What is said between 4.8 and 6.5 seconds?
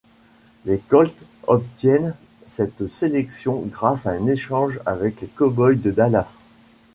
avec les Cowboys de Dallas.